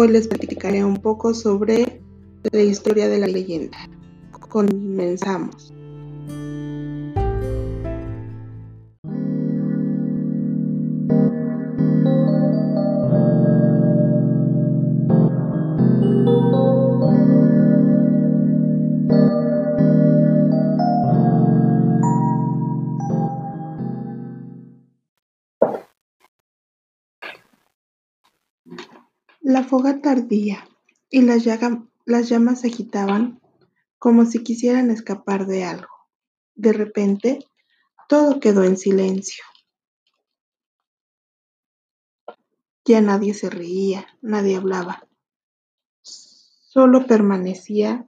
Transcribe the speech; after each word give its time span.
Hoy 0.00 0.06
les 0.06 0.28
platicaré 0.28 0.84
un 0.84 0.96
poco 0.98 1.34
sobre 1.34 2.00
la 2.52 2.62
historia 2.62 3.08
de 3.08 3.18
la 3.18 3.26
leyenda. 3.26 3.76
Comenzamos. 4.48 5.74
La 29.48 29.64
fogata 29.64 30.10
ardía 30.10 30.68
y 31.08 31.22
las, 31.22 31.42
llamas 31.42 32.60
se 32.60 32.66
agitaban 32.66 33.40
como 33.98 34.26
si 34.26 34.42
quisieran 34.42 34.90
escapar 34.90 35.46
de 35.46 35.64
algo. 35.64 35.88
De 36.54 36.74
repente, 36.74 37.38
todo 38.10 38.40
quedó 38.40 38.62
en 38.62 38.76
silencio. 38.76 39.42
Ya 42.84 43.00
nadie 43.00 43.32
se 43.32 43.48
reía, 43.48 44.06
nadie 44.20 44.56
hablaba. 44.56 45.08
Solo 46.02 47.06
permanecía 47.06 48.06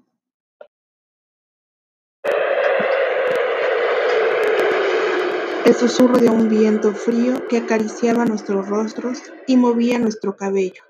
el 5.65 5.75
susurro 5.75 6.19
de 6.19 6.29
un 6.29 6.51
viento 6.51 6.93
frío 6.93 7.49
que 7.49 7.57
acariciaba 7.57 8.27
nuestros 8.27 8.69
rostros 8.69 9.23
y 9.47 9.57
movía 9.57 9.99
nuestro 9.99 10.37
cabello. 10.37 10.83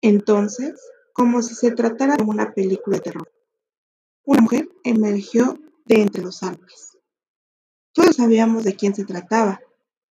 Entonces, 0.00 0.80
como 1.12 1.42
si 1.42 1.54
se 1.54 1.72
tratara 1.72 2.16
de 2.16 2.22
una 2.22 2.52
película 2.52 2.96
de 2.96 3.02
terror, 3.02 3.32
una 4.24 4.42
mujer 4.42 4.68
emergió 4.84 5.58
de 5.84 6.02
entre 6.02 6.22
los 6.22 6.42
árboles. 6.42 6.96
Todos 7.92 8.16
sabíamos 8.16 8.64
de 8.64 8.76
quién 8.76 8.94
se 8.94 9.04
trataba. 9.04 9.60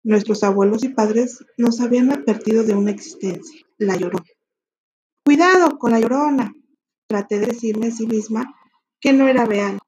Nuestros 0.04 0.44
abuelos 0.44 0.84
y 0.84 0.90
padres 0.90 1.44
nos 1.58 1.82
habían 1.82 2.12
advertido 2.12 2.64
de 2.64 2.76
una 2.76 2.92
existencia, 2.92 3.66
la 3.78 3.96
llorona. 3.96 4.26
Cuidado 5.26 5.78
con 5.78 5.92
la 5.92 6.00
llorona. 6.00 6.54
Traté 7.08 7.40
de 7.40 7.48
decirme 7.48 7.88
a 7.88 7.92
sí 7.92 8.08
misma 8.08 8.56
que 9.00 9.14
no 9.14 9.28
era 9.28 9.46
real, 9.46 9.80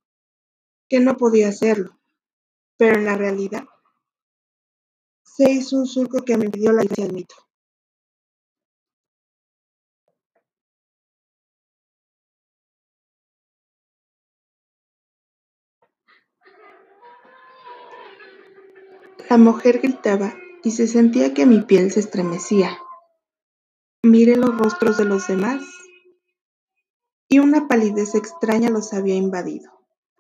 que 0.87 0.99
no 0.99 1.17
podía 1.17 1.49
hacerlo, 1.49 1.97
pero 2.77 2.97
en 2.97 3.05
la 3.05 3.17
realidad 3.17 3.65
se 5.37 5.51
hizo 5.51 5.77
un 5.77 5.85
surco 5.85 6.23
que 6.25 6.35
me 6.35 6.45
impidió 6.45 6.71
la 6.71 6.83
idea 6.83 7.05
del 7.05 7.13
mito. 7.13 7.35
La 19.29 19.37
mujer 19.37 19.79
gritaba 19.79 20.35
y 20.63 20.71
se 20.71 20.87
sentía 20.87 21.33
que 21.33 21.45
mi 21.45 21.61
piel 21.61 21.91
se 21.91 21.99
estremecía. 21.99 22.77
Miré 24.01 24.37
los 24.37 24.57
rostros 24.57 24.97
de 24.97 25.03
los 25.03 25.27
demás 25.27 25.65
y 27.27 27.39
una 27.39 27.67
palidez 27.67 28.15
extraña 28.15 28.69
los 28.69 28.93
había 28.93 29.15
invadido. 29.15 29.69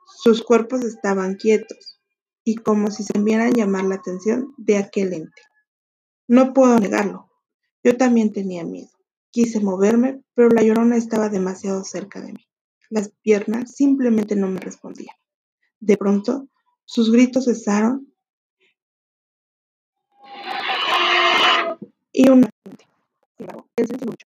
Sus 0.05 0.43
cuerpos 0.43 0.83
estaban 0.83 1.35
quietos 1.35 2.01
y 2.43 2.55
como 2.55 2.91
si 2.91 3.03
se 3.03 3.17
enviaran 3.17 3.53
llamar 3.53 3.85
la 3.85 3.95
atención 3.95 4.53
de 4.57 4.77
aquel 4.77 5.13
ente. 5.13 5.41
No 6.27 6.53
puedo 6.53 6.77
negarlo, 6.77 7.31
yo 7.83 7.95
también 7.95 8.33
tenía 8.33 8.65
miedo. 8.65 8.89
Quise 9.31 9.61
moverme, 9.61 10.21
pero 10.33 10.49
la 10.49 10.63
llorona 10.63 10.97
estaba 10.97 11.29
demasiado 11.29 11.85
cerca 11.85 12.19
de 12.19 12.33
mí. 12.33 12.45
Las 12.89 13.11
piernas 13.21 13.75
simplemente 13.75 14.35
no 14.35 14.49
me 14.49 14.59
respondían. 14.59 15.15
De 15.79 15.95
pronto, 15.95 16.49
sus 16.83 17.11
gritos 17.11 17.45
cesaron 17.45 18.13
y 22.17 22.29
un 22.29 22.49
silencio 23.77 24.07
mucho. 24.07 24.25